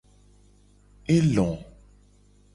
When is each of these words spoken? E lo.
E 1.15 1.17
lo. 1.35 1.49